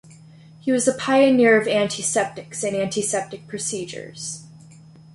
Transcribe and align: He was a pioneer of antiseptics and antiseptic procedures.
He 0.59 0.71
was 0.71 0.87
a 0.87 0.95
pioneer 0.95 1.61
of 1.61 1.67
antiseptics 1.67 2.63
and 2.63 2.75
antiseptic 2.75 3.47
procedures. 3.47 4.45